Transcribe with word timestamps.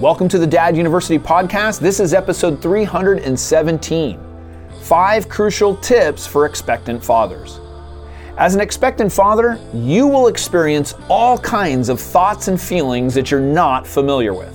Welcome 0.00 0.28
to 0.28 0.38
the 0.38 0.46
Dad 0.46 0.76
University 0.76 1.18
podcast. 1.18 1.80
This 1.80 2.00
is 2.00 2.12
episode 2.12 2.60
317 2.60 4.20
Five 4.82 5.26
Crucial 5.30 5.74
Tips 5.76 6.26
for 6.26 6.44
Expectant 6.44 7.02
Fathers. 7.02 7.60
As 8.36 8.54
an 8.54 8.60
expectant 8.60 9.10
father, 9.10 9.58
you 9.72 10.06
will 10.06 10.26
experience 10.26 10.92
all 11.08 11.38
kinds 11.38 11.88
of 11.88 11.98
thoughts 11.98 12.48
and 12.48 12.60
feelings 12.60 13.14
that 13.14 13.30
you're 13.30 13.40
not 13.40 13.86
familiar 13.86 14.34
with. 14.34 14.54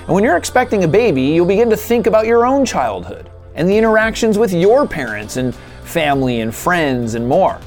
And 0.00 0.10
when 0.10 0.22
you're 0.22 0.36
expecting 0.36 0.84
a 0.84 0.88
baby, 0.88 1.22
you'll 1.22 1.46
begin 1.46 1.70
to 1.70 1.76
think 1.76 2.06
about 2.06 2.26
your 2.26 2.44
own 2.44 2.66
childhood 2.66 3.30
and 3.54 3.66
the 3.66 3.78
interactions 3.78 4.36
with 4.36 4.52
your 4.52 4.86
parents 4.86 5.38
and 5.38 5.54
family 5.84 6.42
and 6.42 6.54
friends 6.54 7.14
and 7.14 7.26
more. 7.26 7.62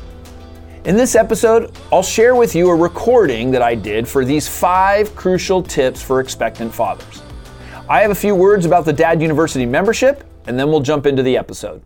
In 0.85 0.97
this 0.97 1.15
episode, 1.15 1.71
I'll 1.93 2.03
share 2.03 2.35
with 2.35 2.53
you 2.53 2.69
a 2.69 2.75
recording 2.75 3.51
that 3.51 3.61
I 3.61 3.73
did 3.73 4.05
for 4.05 4.25
these 4.25 4.49
five 4.49 5.15
crucial 5.15 5.63
tips 5.63 6.01
for 6.01 6.19
expectant 6.19 6.73
fathers. 6.73 7.21
I 7.87 8.01
have 8.01 8.11
a 8.11 8.15
few 8.15 8.35
words 8.35 8.65
about 8.65 8.83
the 8.83 8.91
Dad 8.91 9.21
University 9.21 9.65
membership, 9.65 10.25
and 10.45 10.59
then 10.59 10.67
we'll 10.67 10.81
jump 10.81 11.05
into 11.05 11.23
the 11.23 11.37
episode. 11.37 11.81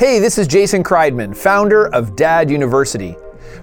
Hey, 0.00 0.18
this 0.18 0.36
is 0.36 0.48
Jason 0.48 0.82
Kreidman, 0.82 1.36
founder 1.36 1.86
of 1.94 2.16
Dad 2.16 2.50
University. 2.50 3.14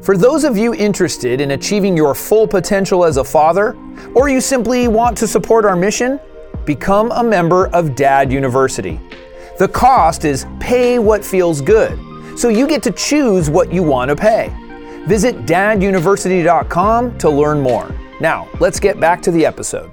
For 0.01 0.15
those 0.15 0.45
of 0.45 0.57
you 0.57 0.73
interested 0.73 1.41
in 1.41 1.51
achieving 1.51 1.97
your 1.97 2.15
full 2.15 2.47
potential 2.47 3.03
as 3.03 3.17
a 3.17 3.25
father, 3.25 3.75
or 4.15 4.29
you 4.29 4.39
simply 4.39 4.87
want 4.87 5.17
to 5.17 5.27
support 5.27 5.65
our 5.65 5.75
mission, 5.75 6.17
become 6.63 7.11
a 7.11 7.23
member 7.23 7.67
of 7.67 7.93
Dad 7.93 8.31
University. 8.31 9.01
The 9.59 9.67
cost 9.67 10.25
is 10.25 10.47
pay 10.59 10.97
what 10.97 11.23
feels 11.23 11.61
good, 11.61 11.99
so 12.37 12.49
you 12.49 12.67
get 12.67 12.81
to 12.83 12.91
choose 12.91 13.51
what 13.51 13.71
you 13.71 13.83
want 13.83 14.09
to 14.09 14.15
pay. 14.15 14.51
Visit 15.05 15.45
daduniversity.com 15.45 17.17
to 17.19 17.29
learn 17.29 17.61
more. 17.61 17.95
Now, 18.19 18.47
let's 18.59 18.79
get 18.79 18.99
back 18.99 19.21
to 19.21 19.31
the 19.31 19.45
episode. 19.45 19.91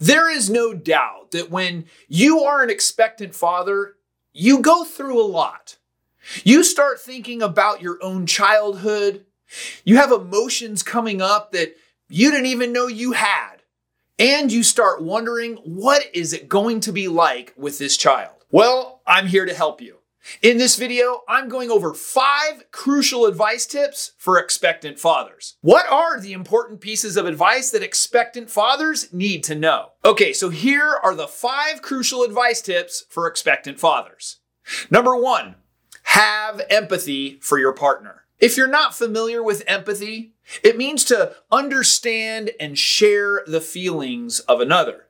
There 0.00 0.28
is 0.28 0.50
no 0.50 0.74
doubt 0.74 1.30
that 1.30 1.50
when 1.50 1.84
you 2.08 2.40
are 2.40 2.64
an 2.64 2.70
expectant 2.70 3.32
father, 3.32 3.94
you 4.32 4.60
go 4.60 4.82
through 4.82 5.22
a 5.22 5.24
lot. 5.24 5.76
You 6.42 6.64
start 6.64 7.00
thinking 7.00 7.42
about 7.42 7.82
your 7.82 7.98
own 8.02 8.26
childhood. 8.26 9.24
You 9.84 9.98
have 9.98 10.10
emotions 10.10 10.82
coming 10.82 11.22
up 11.22 11.52
that 11.52 11.76
you 12.08 12.32
didn't 12.32 12.46
even 12.46 12.72
know 12.72 12.88
you 12.88 13.12
had. 13.12 13.62
And 14.18 14.50
you 14.50 14.64
start 14.64 15.00
wondering, 15.00 15.56
what 15.58 16.02
is 16.12 16.32
it 16.32 16.48
going 16.48 16.80
to 16.80 16.92
be 16.92 17.06
like 17.06 17.52
with 17.56 17.78
this 17.78 17.96
child? 17.96 18.35
Well, 18.56 19.02
I'm 19.06 19.26
here 19.26 19.44
to 19.44 19.52
help 19.52 19.82
you. 19.82 19.98
In 20.40 20.56
this 20.56 20.76
video, 20.76 21.20
I'm 21.28 21.50
going 21.50 21.70
over 21.70 21.92
five 21.92 22.70
crucial 22.70 23.26
advice 23.26 23.66
tips 23.66 24.12
for 24.16 24.38
expectant 24.38 24.98
fathers. 24.98 25.58
What 25.60 25.86
are 25.92 26.18
the 26.18 26.32
important 26.32 26.80
pieces 26.80 27.18
of 27.18 27.26
advice 27.26 27.68
that 27.72 27.82
expectant 27.82 28.48
fathers 28.48 29.12
need 29.12 29.44
to 29.44 29.54
know? 29.54 29.90
Okay, 30.06 30.32
so 30.32 30.48
here 30.48 30.98
are 31.02 31.14
the 31.14 31.28
five 31.28 31.82
crucial 31.82 32.22
advice 32.22 32.62
tips 32.62 33.04
for 33.10 33.26
expectant 33.26 33.78
fathers. 33.78 34.38
Number 34.90 35.14
one, 35.14 35.56
have 36.04 36.62
empathy 36.70 37.38
for 37.42 37.58
your 37.58 37.74
partner. 37.74 38.22
If 38.38 38.56
you're 38.56 38.68
not 38.68 38.94
familiar 38.94 39.42
with 39.42 39.64
empathy, 39.66 40.32
it 40.64 40.78
means 40.78 41.04
to 41.04 41.34
understand 41.52 42.52
and 42.58 42.78
share 42.78 43.42
the 43.46 43.60
feelings 43.60 44.40
of 44.40 44.62
another. 44.62 45.05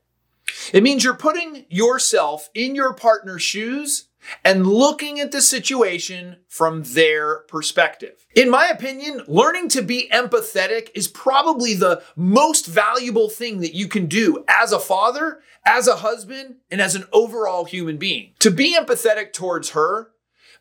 It 0.72 0.82
means 0.82 1.04
you're 1.04 1.14
putting 1.14 1.66
yourself 1.68 2.50
in 2.54 2.74
your 2.74 2.92
partner's 2.92 3.42
shoes 3.42 4.08
and 4.44 4.66
looking 4.66 5.20
at 5.20 5.32
the 5.32 5.40
situation 5.40 6.36
from 6.48 6.82
their 6.82 7.40
perspective. 7.40 8.26
In 8.34 8.50
my 8.50 8.66
opinion, 8.66 9.22
learning 9.28 9.68
to 9.70 9.82
be 9.82 10.08
empathetic 10.12 10.90
is 10.94 11.08
probably 11.08 11.74
the 11.74 12.02
most 12.16 12.66
valuable 12.66 13.28
thing 13.28 13.60
that 13.60 13.74
you 13.74 13.88
can 13.88 14.06
do 14.06 14.44
as 14.48 14.72
a 14.72 14.80
father, 14.80 15.40
as 15.64 15.86
a 15.86 15.96
husband, 15.96 16.56
and 16.70 16.80
as 16.80 16.94
an 16.94 17.04
overall 17.12 17.64
human 17.64 17.98
being. 17.98 18.32
To 18.40 18.50
be 18.50 18.76
empathetic 18.76 19.32
towards 19.32 19.70
her, 19.70 20.10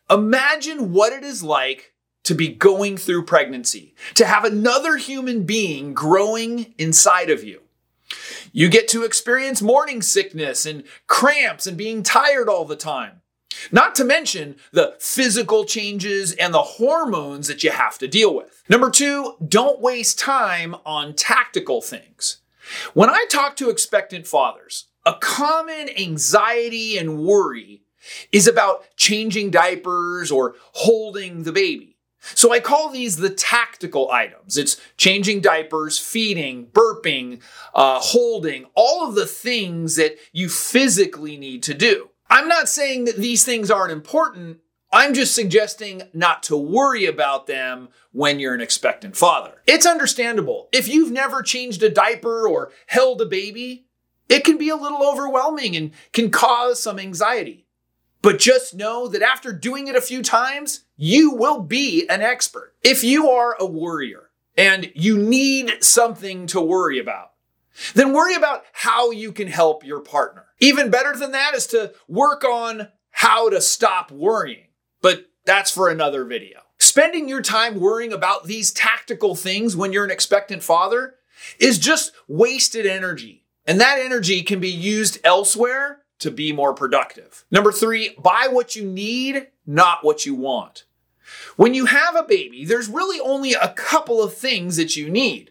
imagine 0.08 0.92
what 0.92 1.12
it 1.12 1.24
is 1.24 1.42
like 1.42 1.92
to 2.24 2.34
be 2.34 2.48
going 2.48 2.96
through 2.96 3.24
pregnancy, 3.24 3.94
to 4.14 4.26
have 4.26 4.44
another 4.44 4.96
human 4.96 5.44
being 5.44 5.94
growing 5.94 6.74
inside 6.76 7.30
of 7.30 7.44
you. 7.44 7.60
You 8.56 8.70
get 8.70 8.88
to 8.88 9.04
experience 9.04 9.60
morning 9.60 10.00
sickness 10.00 10.64
and 10.64 10.84
cramps 11.06 11.66
and 11.66 11.76
being 11.76 12.02
tired 12.02 12.48
all 12.48 12.64
the 12.64 12.74
time. 12.74 13.20
Not 13.70 13.94
to 13.96 14.02
mention 14.04 14.56
the 14.72 14.96
physical 14.98 15.66
changes 15.66 16.32
and 16.32 16.54
the 16.54 16.62
hormones 16.62 17.48
that 17.48 17.62
you 17.62 17.70
have 17.70 17.98
to 17.98 18.08
deal 18.08 18.34
with. 18.34 18.62
Number 18.66 18.88
two, 18.88 19.34
don't 19.46 19.82
waste 19.82 20.18
time 20.18 20.74
on 20.86 21.12
tactical 21.12 21.82
things. 21.82 22.38
When 22.94 23.10
I 23.10 23.26
talk 23.28 23.56
to 23.56 23.68
expectant 23.68 24.26
fathers, 24.26 24.86
a 25.04 25.16
common 25.20 25.90
anxiety 25.90 26.96
and 26.96 27.18
worry 27.18 27.82
is 28.32 28.48
about 28.48 28.86
changing 28.96 29.50
diapers 29.50 30.30
or 30.30 30.54
holding 30.72 31.42
the 31.42 31.52
baby. 31.52 31.95
So 32.20 32.52
I 32.52 32.60
call 32.60 32.90
these 32.90 33.16
the 33.16 33.30
tactical 33.30 34.10
items. 34.10 34.56
It's 34.56 34.80
changing 34.96 35.40
diapers, 35.40 35.98
feeding, 35.98 36.66
burping, 36.66 37.40
uh, 37.74 38.00
holding, 38.00 38.66
all 38.74 39.08
of 39.08 39.14
the 39.14 39.26
things 39.26 39.96
that 39.96 40.16
you 40.32 40.48
physically 40.48 41.36
need 41.36 41.62
to 41.64 41.74
do. 41.74 42.10
I'm 42.28 42.48
not 42.48 42.68
saying 42.68 43.04
that 43.04 43.16
these 43.16 43.44
things 43.44 43.70
aren't 43.70 43.92
important. 43.92 44.58
I'm 44.92 45.14
just 45.14 45.34
suggesting 45.34 46.02
not 46.12 46.42
to 46.44 46.56
worry 46.56 47.06
about 47.06 47.46
them 47.46 47.88
when 48.12 48.40
you're 48.40 48.54
an 48.54 48.60
expectant 48.60 49.16
father. 49.16 49.62
It's 49.66 49.86
understandable. 49.86 50.68
If 50.72 50.88
you've 50.88 51.12
never 51.12 51.42
changed 51.42 51.82
a 51.82 51.90
diaper 51.90 52.48
or 52.48 52.72
held 52.86 53.20
a 53.20 53.26
baby, 53.26 53.86
it 54.28 54.44
can 54.44 54.58
be 54.58 54.68
a 54.68 54.76
little 54.76 55.06
overwhelming 55.06 55.76
and 55.76 55.90
can 56.12 56.30
cause 56.30 56.82
some 56.82 56.98
anxiety. 56.98 57.65
But 58.26 58.40
just 58.40 58.74
know 58.74 59.06
that 59.06 59.22
after 59.22 59.52
doing 59.52 59.86
it 59.86 59.94
a 59.94 60.00
few 60.00 60.20
times, 60.20 60.80
you 60.96 61.30
will 61.30 61.60
be 61.60 62.08
an 62.08 62.22
expert. 62.22 62.74
If 62.82 63.04
you 63.04 63.30
are 63.30 63.56
a 63.60 63.64
worrier 63.64 64.30
and 64.56 64.90
you 64.96 65.16
need 65.16 65.84
something 65.84 66.48
to 66.48 66.60
worry 66.60 66.98
about, 66.98 67.34
then 67.94 68.12
worry 68.12 68.34
about 68.34 68.64
how 68.72 69.12
you 69.12 69.30
can 69.30 69.46
help 69.46 69.84
your 69.84 70.00
partner. 70.00 70.46
Even 70.58 70.90
better 70.90 71.16
than 71.16 71.30
that 71.30 71.54
is 71.54 71.68
to 71.68 71.94
work 72.08 72.42
on 72.42 72.88
how 73.12 73.48
to 73.48 73.60
stop 73.60 74.10
worrying. 74.10 74.70
But 75.00 75.26
that's 75.44 75.70
for 75.70 75.88
another 75.88 76.24
video. 76.24 76.62
Spending 76.78 77.28
your 77.28 77.42
time 77.42 77.78
worrying 77.78 78.12
about 78.12 78.46
these 78.46 78.72
tactical 78.72 79.36
things 79.36 79.76
when 79.76 79.92
you're 79.92 80.04
an 80.04 80.10
expectant 80.10 80.64
father 80.64 81.14
is 81.60 81.78
just 81.78 82.10
wasted 82.26 82.86
energy. 82.86 83.44
And 83.68 83.80
that 83.80 84.00
energy 84.00 84.42
can 84.42 84.58
be 84.58 84.68
used 84.68 85.20
elsewhere 85.22 86.00
to 86.18 86.30
be 86.30 86.52
more 86.52 86.74
productive. 86.74 87.44
Number 87.50 87.72
three, 87.72 88.14
buy 88.18 88.48
what 88.50 88.76
you 88.76 88.84
need, 88.84 89.48
not 89.66 90.04
what 90.04 90.24
you 90.24 90.34
want. 90.34 90.84
When 91.56 91.74
you 91.74 91.86
have 91.86 92.14
a 92.14 92.22
baby, 92.22 92.64
there's 92.64 92.88
really 92.88 93.20
only 93.20 93.52
a 93.52 93.70
couple 93.70 94.22
of 94.22 94.34
things 94.34 94.76
that 94.76 94.96
you 94.96 95.10
need 95.10 95.50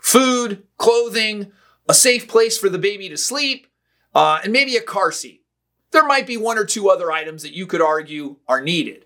food, 0.00 0.64
clothing, 0.78 1.52
a 1.88 1.94
safe 1.94 2.26
place 2.26 2.58
for 2.58 2.68
the 2.68 2.78
baby 2.78 3.08
to 3.08 3.16
sleep, 3.16 3.68
uh, 4.14 4.40
and 4.42 4.52
maybe 4.52 4.76
a 4.76 4.82
car 4.82 5.12
seat. 5.12 5.44
There 5.92 6.06
might 6.06 6.26
be 6.26 6.36
one 6.36 6.58
or 6.58 6.64
two 6.64 6.90
other 6.90 7.12
items 7.12 7.42
that 7.42 7.54
you 7.54 7.66
could 7.66 7.80
argue 7.80 8.36
are 8.48 8.60
needed. 8.60 9.04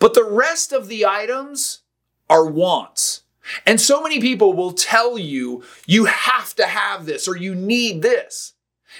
But 0.00 0.14
the 0.14 0.24
rest 0.24 0.72
of 0.72 0.88
the 0.88 1.06
items 1.06 1.82
are 2.28 2.46
wants. 2.46 3.22
And 3.66 3.80
so 3.80 4.02
many 4.02 4.20
people 4.20 4.52
will 4.52 4.72
tell 4.72 5.18
you, 5.18 5.62
you 5.86 6.06
have 6.06 6.54
to 6.56 6.66
have 6.66 7.06
this 7.06 7.28
or 7.28 7.36
you 7.36 7.54
need 7.54 8.02
this. 8.02 8.54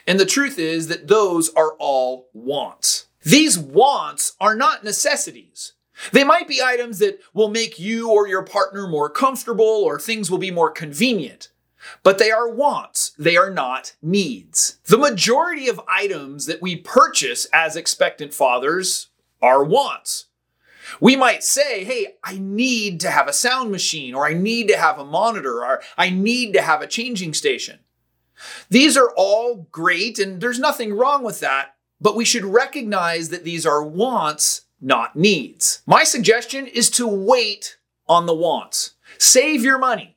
And 0.06 0.18
the 0.18 0.26
truth 0.26 0.58
is 0.58 0.88
that 0.88 1.08
those 1.08 1.50
are 1.54 1.74
all 1.78 2.28
wants. 2.32 3.06
These 3.22 3.58
wants 3.58 4.34
are 4.40 4.54
not 4.54 4.84
necessities. 4.84 5.72
They 6.12 6.24
might 6.24 6.48
be 6.48 6.62
items 6.62 6.98
that 7.00 7.20
will 7.34 7.50
make 7.50 7.78
you 7.78 8.10
or 8.10 8.26
your 8.26 8.42
partner 8.42 8.86
more 8.86 9.10
comfortable 9.10 9.66
or 9.66 9.98
things 9.98 10.30
will 10.30 10.38
be 10.38 10.50
more 10.50 10.70
convenient. 10.70 11.50
But 12.02 12.18
they 12.18 12.30
are 12.30 12.48
wants, 12.48 13.12
they 13.18 13.36
are 13.36 13.50
not 13.50 13.94
needs. 14.02 14.78
The 14.86 14.98
majority 14.98 15.68
of 15.68 15.80
items 15.88 16.46
that 16.46 16.62
we 16.62 16.76
purchase 16.76 17.46
as 17.52 17.76
expectant 17.76 18.34
fathers 18.34 19.08
are 19.40 19.64
wants. 19.64 20.26
We 21.00 21.16
might 21.16 21.44
say, 21.44 21.84
hey, 21.84 22.16
I 22.24 22.38
need 22.38 23.00
to 23.00 23.10
have 23.10 23.28
a 23.28 23.32
sound 23.32 23.70
machine, 23.70 24.14
or 24.14 24.26
I 24.26 24.34
need 24.34 24.68
to 24.68 24.76
have 24.76 24.98
a 24.98 25.04
monitor, 25.04 25.64
or 25.64 25.80
I 25.96 26.10
need 26.10 26.52
to 26.54 26.62
have 26.62 26.82
a 26.82 26.86
changing 26.86 27.32
station. 27.34 27.78
These 28.68 28.96
are 28.96 29.12
all 29.16 29.68
great, 29.70 30.18
and 30.18 30.40
there's 30.40 30.58
nothing 30.58 30.92
wrong 30.94 31.22
with 31.22 31.40
that, 31.40 31.74
but 32.00 32.16
we 32.16 32.24
should 32.24 32.44
recognize 32.44 33.28
that 33.28 33.44
these 33.44 33.66
are 33.66 33.84
wants, 33.84 34.62
not 34.80 35.16
needs. 35.16 35.82
My 35.86 36.04
suggestion 36.04 36.66
is 36.66 36.90
to 36.90 37.06
wait 37.06 37.78
on 38.08 38.26
the 38.26 38.34
wants. 38.34 38.94
Save 39.18 39.62
your 39.62 39.78
money. 39.78 40.16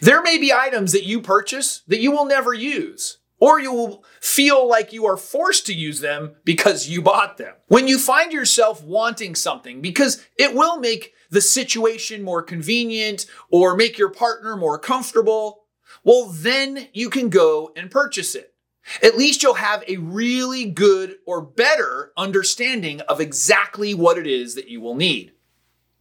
There 0.00 0.22
may 0.22 0.38
be 0.38 0.52
items 0.52 0.92
that 0.92 1.04
you 1.04 1.20
purchase 1.20 1.82
that 1.86 2.00
you 2.00 2.10
will 2.10 2.24
never 2.24 2.54
use, 2.54 3.18
or 3.38 3.60
you 3.60 3.72
will 3.72 4.04
feel 4.20 4.66
like 4.66 4.92
you 4.92 5.06
are 5.06 5.16
forced 5.16 5.66
to 5.66 5.74
use 5.74 6.00
them 6.00 6.36
because 6.44 6.88
you 6.88 7.02
bought 7.02 7.36
them. 7.36 7.54
When 7.68 7.86
you 7.86 7.98
find 7.98 8.32
yourself 8.32 8.82
wanting 8.82 9.34
something, 9.34 9.80
because 9.80 10.24
it 10.38 10.54
will 10.54 10.78
make 10.78 11.12
the 11.30 11.40
situation 11.40 12.22
more 12.22 12.42
convenient 12.42 13.26
or 13.50 13.76
make 13.76 13.98
your 13.98 14.10
partner 14.10 14.56
more 14.56 14.78
comfortable, 14.78 15.65
well, 16.06 16.28
then 16.32 16.86
you 16.92 17.10
can 17.10 17.30
go 17.30 17.72
and 17.74 17.90
purchase 17.90 18.36
it. 18.36 18.54
At 19.02 19.18
least 19.18 19.42
you'll 19.42 19.54
have 19.54 19.82
a 19.88 19.96
really 19.96 20.64
good 20.64 21.16
or 21.26 21.42
better 21.42 22.12
understanding 22.16 23.00
of 23.02 23.20
exactly 23.20 23.92
what 23.92 24.16
it 24.16 24.24
is 24.24 24.54
that 24.54 24.68
you 24.68 24.80
will 24.80 24.94
need. 24.94 25.32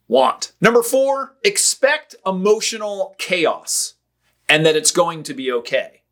Want. 0.07 0.51
Number 0.61 0.83
four, 0.83 1.37
expect 1.43 2.15
emotional 2.23 3.15
chaos 3.17 3.95
and 4.47 4.63
that 4.63 4.75
it's 4.75 4.91
going 4.91 5.23
to 5.23 5.33
be 5.33 5.51
okay. 5.51 6.03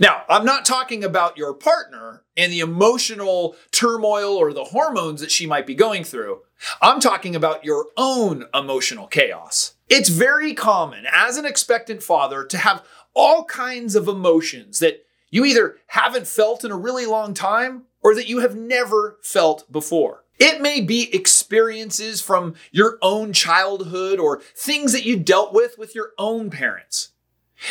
Now, 0.00 0.24
I'm 0.28 0.44
not 0.44 0.64
talking 0.66 1.04
about 1.04 1.38
your 1.38 1.54
partner 1.54 2.24
and 2.36 2.52
the 2.52 2.58
emotional 2.58 3.54
turmoil 3.70 4.36
or 4.36 4.52
the 4.52 4.64
hormones 4.64 5.20
that 5.20 5.30
she 5.30 5.46
might 5.46 5.68
be 5.68 5.76
going 5.76 6.02
through. 6.02 6.40
I'm 6.82 7.00
talking 7.00 7.34
about 7.36 7.64
your 7.64 7.86
own 7.96 8.46
emotional 8.52 9.06
chaos. 9.06 9.74
It's 9.88 10.08
very 10.08 10.54
common 10.54 11.06
as 11.10 11.36
an 11.36 11.46
expectant 11.46 12.02
father 12.02 12.44
to 12.44 12.58
have 12.58 12.84
all 13.14 13.44
kinds 13.44 13.94
of 13.94 14.08
emotions 14.08 14.78
that 14.78 15.04
you 15.30 15.44
either 15.44 15.76
haven't 15.88 16.26
felt 16.26 16.64
in 16.64 16.70
a 16.70 16.76
really 16.76 17.06
long 17.06 17.34
time 17.34 17.84
or 18.02 18.14
that 18.14 18.28
you 18.28 18.40
have 18.40 18.56
never 18.56 19.18
felt 19.22 19.70
before. 19.70 20.24
It 20.38 20.62
may 20.62 20.80
be 20.80 21.14
experiences 21.14 22.22
from 22.22 22.54
your 22.72 22.98
own 23.02 23.32
childhood 23.32 24.18
or 24.18 24.40
things 24.56 24.92
that 24.92 25.04
you 25.04 25.18
dealt 25.18 25.52
with 25.52 25.78
with 25.78 25.94
your 25.94 26.12
own 26.18 26.50
parents. 26.50 27.10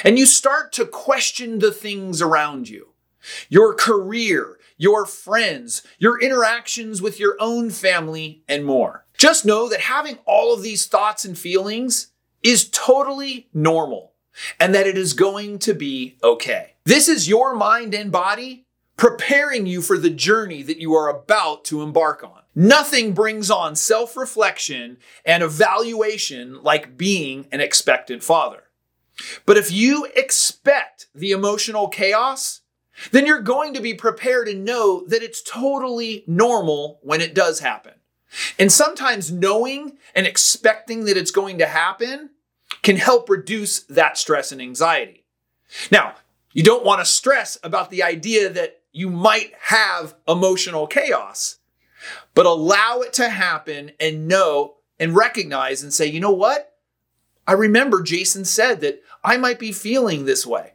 And 0.04 0.20
you 0.20 0.28
start 0.28 0.72
to 0.74 0.86
question 0.86 1.60
the 1.60 1.72
things 1.72 2.22
around 2.22 2.70
you 2.70 2.90
your 3.50 3.74
career, 3.74 4.58
your 4.78 5.06
friends, 5.06 5.84
your 5.98 6.22
interactions 6.22 7.02
with 7.02 7.20
your 7.20 7.36
own 7.40 7.70
family, 7.70 8.44
and 8.48 8.64
more. 8.64 9.06
Just 9.18 9.46
know 9.46 9.68
that 9.68 9.82
having 9.82 10.20
all 10.26 10.54
of 10.54 10.62
these 10.62 10.88
thoughts 10.88 11.26
and 11.26 11.38
feelings 11.38 12.14
is 12.44 12.70
totally 12.70 13.50
normal 13.54 14.14
and 14.60 14.74
that 14.74 14.88
it 14.88 14.98
is 14.98 15.14
going 15.14 15.60
to 15.60 15.74
be 15.74 16.18
okay. 16.24 16.74
This 16.86 17.08
is 17.08 17.28
your 17.28 17.56
mind 17.56 17.94
and 17.94 18.12
body 18.12 18.66
preparing 18.98 19.66
you 19.66 19.82
for 19.82 19.98
the 19.98 20.10
journey 20.10 20.62
that 20.62 20.80
you 20.80 20.94
are 20.94 21.10
about 21.10 21.64
to 21.66 21.82
embark 21.82 22.24
on. 22.24 22.42
Nothing 22.54 23.14
brings 23.14 23.50
on 23.50 23.76
self 23.76 24.18
reflection 24.18 24.98
and 25.24 25.42
evaluation 25.42 26.62
like 26.62 26.98
being 26.98 27.48
an 27.52 27.62
expectant 27.62 28.24
father. 28.24 28.64
But 29.46 29.58
if 29.58 29.72
you 29.72 30.08
expect 30.16 31.08
the 31.14 31.32
emotional 31.32 31.88
chaos, 31.88 32.62
then 33.12 33.26
you're 33.26 33.42
going 33.42 33.74
to 33.74 33.82
be 33.82 33.94
prepared 33.94 34.48
and 34.48 34.66
know 34.66 35.06
that 35.08 35.24
it's 35.24 35.42
totally 35.42 36.24
normal 36.28 37.00
when 37.02 37.22
it 37.22 37.34
does 37.34 37.60
happen. 37.60 37.94
And 38.58 38.72
sometimes 38.72 39.32
knowing 39.32 39.98
and 40.14 40.28
expecting 40.28 41.06
that 41.06 41.18
it's 41.18 41.32
going 41.32 41.58
to 41.60 41.66
happen 41.66 42.32
can 42.82 42.98
help 42.98 43.30
reduce 43.30 43.82
that 43.84 44.18
stress 44.18 44.52
and 44.52 44.62
anxiety. 44.62 45.26
Now, 45.92 46.16
you 46.54 46.64
don't 46.64 46.86
want 46.86 47.00
to 47.00 47.06
stress 47.06 47.58
about 47.64 47.90
the 47.90 48.04
idea 48.04 48.50
that 48.50 48.82
you 48.92 49.10
might 49.10 49.52
have 49.62 50.16
emotional 50.28 50.88
chaos, 50.88 51.58
but 52.34 52.46
allow 52.46 53.02
it 53.02 53.14
to 53.14 53.30
happen 53.30 53.92
and 54.00 54.28
know 54.28 54.76
and 55.00 55.16
recognize 55.16 55.84
and 55.84 55.94
say, 55.94 56.08
you 56.08 56.20
know 56.20 56.32
what? 56.32 56.78
I 57.48 57.54
remember 57.54 58.02
Jason 58.02 58.46
said 58.46 58.82
that 58.82 59.02
I 59.24 59.38
might 59.38 59.60
be 59.60 59.72
feeling 59.72 60.26
this 60.26 60.46
way. 60.46 60.74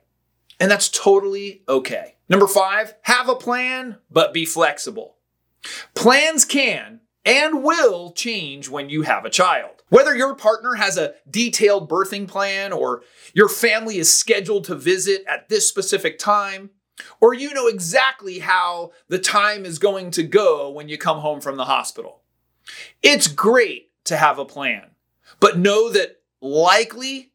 And 0.60 0.70
that's 0.70 0.88
totally 0.88 1.62
okay. 1.68 2.14
Number 2.28 2.46
five, 2.46 2.94
have 3.02 3.28
a 3.28 3.34
plan, 3.34 3.96
but 4.10 4.32
be 4.32 4.44
flexible. 4.44 5.16
Plans 5.94 6.44
can 6.44 7.00
and 7.24 7.62
will 7.62 8.12
change 8.12 8.68
when 8.68 8.88
you 8.88 9.02
have 9.02 9.24
a 9.24 9.30
child. 9.30 9.73
Whether 9.90 10.16
your 10.16 10.34
partner 10.34 10.74
has 10.74 10.96
a 10.96 11.14
detailed 11.30 11.88
birthing 11.88 12.26
plan 12.26 12.72
or 12.72 13.02
your 13.34 13.48
family 13.48 13.98
is 13.98 14.12
scheduled 14.12 14.64
to 14.64 14.74
visit 14.74 15.24
at 15.28 15.48
this 15.48 15.68
specific 15.68 16.18
time, 16.18 16.70
or 17.20 17.34
you 17.34 17.52
know 17.52 17.66
exactly 17.66 18.38
how 18.38 18.92
the 19.08 19.18
time 19.18 19.64
is 19.64 19.78
going 19.78 20.10
to 20.12 20.22
go 20.22 20.70
when 20.70 20.88
you 20.88 20.96
come 20.96 21.18
home 21.18 21.40
from 21.40 21.56
the 21.56 21.64
hospital. 21.64 22.22
It's 23.02 23.28
great 23.28 23.90
to 24.04 24.16
have 24.16 24.38
a 24.38 24.44
plan, 24.44 24.90
but 25.40 25.58
know 25.58 25.90
that 25.90 26.20
likely 26.40 27.32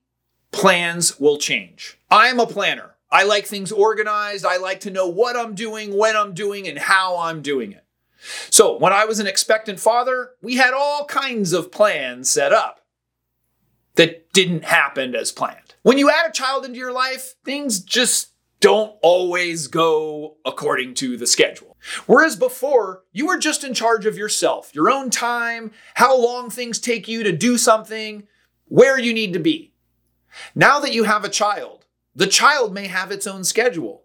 plans 0.52 1.20
will 1.20 1.38
change. 1.38 2.00
I'm 2.10 2.40
a 2.40 2.48
planner. 2.48 2.96
I 3.12 3.24
like 3.24 3.46
things 3.46 3.72
organized. 3.72 4.46
I 4.46 4.58
like 4.58 4.80
to 4.82 4.92
know 4.92 5.08
what 5.08 5.36
I'm 5.36 5.56
doing, 5.56 5.98
when 5.98 6.16
I'm 6.16 6.34
doing, 6.34 6.68
and 6.68 6.78
how 6.78 7.18
I'm 7.18 7.42
doing 7.42 7.72
it. 7.72 7.84
So, 8.50 8.78
when 8.78 8.94
I 8.94 9.06
was 9.06 9.20
an 9.20 9.28
expectant 9.28 9.80
father, 9.80 10.32
we 10.42 10.58
had 10.58 10.74
all 10.74 11.06
kinds 11.06 11.54
of 11.54 11.72
plans 11.72 12.30
set 12.30 12.52
up 12.52 12.82
that 13.96 14.32
didn't 14.34 14.66
happen 14.66 15.16
as 15.16 15.32
planned. 15.32 15.76
When 15.84 15.98
you 15.98 16.10
add 16.10 16.30
a 16.30 16.34
child 16.34 16.66
into 16.66 16.78
your 16.78 16.92
life, 16.92 17.36
things 17.44 17.80
just 17.80 18.34
don't 18.60 18.98
always 19.02 19.68
go 19.68 20.38
according 20.46 20.94
to 20.96 21.16
the 21.16 21.28
schedule. 21.28 21.78
Whereas 22.06 22.36
before, 22.36 23.04
you 23.12 23.28
were 23.28 23.38
just 23.38 23.64
in 23.64 23.74
charge 23.74 24.06
of 24.06 24.18
yourself, 24.18 24.76
your 24.76 24.90
own 24.90 25.10
time, 25.10 25.72
how 25.96 26.18
long 26.18 26.50
things 26.50 26.80
take 26.80 27.08
you 27.08 27.24
to 27.24 27.32
do 27.32 27.58
something, 27.58 28.28
where 28.66 29.00
you 29.00 29.14
need 29.14 29.34
to 29.34 29.40
be. 29.40 29.74
Now 30.54 30.80
that 30.80 30.94
you 30.94 31.06
have 31.06 31.24
a 31.24 31.30
child, 31.30 31.86
the 32.14 32.28
child 32.28 32.74
may 32.74 32.88
have 32.88 33.12
its 33.12 33.26
own 33.26 33.44
schedule, 33.44 34.04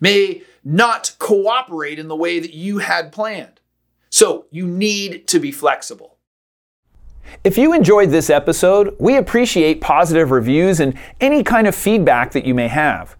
may 0.00 0.42
not 0.64 1.14
cooperate 1.18 1.98
in 1.98 2.08
the 2.08 2.16
way 2.16 2.40
that 2.40 2.54
you 2.54 2.78
had 2.78 3.12
planned. 3.12 3.60
So 4.10 4.46
you 4.50 4.66
need 4.66 5.26
to 5.28 5.38
be 5.38 5.50
flexible. 5.52 6.18
If 7.42 7.58
you 7.58 7.72
enjoyed 7.72 8.10
this 8.10 8.30
episode, 8.30 8.94
we 8.98 9.16
appreciate 9.16 9.80
positive 9.80 10.30
reviews 10.30 10.80
and 10.80 10.96
any 11.20 11.42
kind 11.42 11.66
of 11.66 11.74
feedback 11.74 12.32
that 12.32 12.46
you 12.46 12.54
may 12.54 12.68
have. 12.68 13.16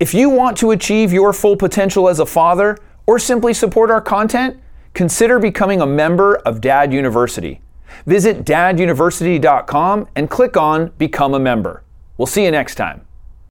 If 0.00 0.14
you 0.14 0.30
want 0.30 0.56
to 0.58 0.70
achieve 0.72 1.12
your 1.12 1.32
full 1.32 1.56
potential 1.56 2.08
as 2.08 2.18
a 2.18 2.26
father 2.26 2.78
or 3.06 3.18
simply 3.18 3.54
support 3.54 3.90
our 3.90 4.00
content, 4.00 4.58
consider 4.94 5.38
becoming 5.38 5.80
a 5.80 5.86
member 5.86 6.36
of 6.36 6.60
Dad 6.60 6.92
University. 6.92 7.60
Visit 8.04 8.44
daduniversity.com 8.44 10.08
and 10.14 10.28
click 10.30 10.56
on 10.56 10.92
Become 10.98 11.34
a 11.34 11.38
Member. 11.38 11.82
We'll 12.18 12.26
see 12.26 12.44
you 12.44 12.50
next 12.50 12.74
time. 12.74 13.05